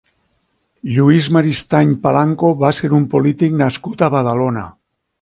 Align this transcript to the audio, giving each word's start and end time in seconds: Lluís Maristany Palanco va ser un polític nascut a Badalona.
Lluís 0.95 1.27
Maristany 1.35 1.93
Palanco 2.07 2.51
va 2.65 2.75
ser 2.81 2.91
un 3.01 3.07
polític 3.15 3.57
nascut 3.63 4.07
a 4.09 4.13
Badalona. 4.19 4.67